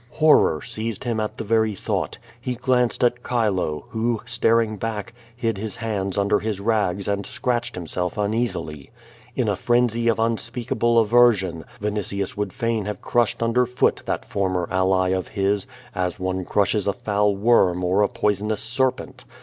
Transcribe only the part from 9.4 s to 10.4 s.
a frenzy of